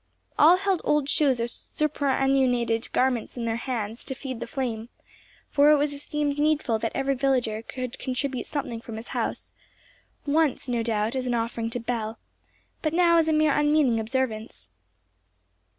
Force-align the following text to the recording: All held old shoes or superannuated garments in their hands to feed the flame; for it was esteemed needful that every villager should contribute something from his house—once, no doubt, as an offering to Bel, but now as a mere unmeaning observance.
All 0.39 0.57
held 0.57 0.81
old 0.83 1.07
shoes 1.09 1.39
or 1.39 1.47
superannuated 1.47 2.91
garments 2.91 3.37
in 3.37 3.45
their 3.45 3.57
hands 3.57 4.03
to 4.05 4.15
feed 4.15 4.39
the 4.39 4.47
flame; 4.47 4.89
for 5.51 5.69
it 5.69 5.75
was 5.75 5.93
esteemed 5.93 6.39
needful 6.39 6.79
that 6.79 6.91
every 6.95 7.13
villager 7.13 7.61
should 7.71 7.99
contribute 7.99 8.47
something 8.47 8.81
from 8.81 8.95
his 8.95 9.09
house—once, 9.09 10.67
no 10.67 10.81
doubt, 10.81 11.13
as 11.15 11.27
an 11.27 11.35
offering 11.35 11.69
to 11.69 11.79
Bel, 11.79 12.17
but 12.81 12.93
now 12.95 13.19
as 13.19 13.27
a 13.27 13.31
mere 13.31 13.53
unmeaning 13.55 13.99
observance. 13.99 14.69